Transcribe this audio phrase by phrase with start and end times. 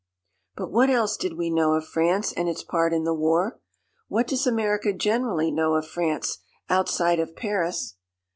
[0.55, 3.59] But what else did we know of France and its part in the war?
[4.07, 6.39] What does America generally know of France,
[6.71, 7.97] outside of Paris?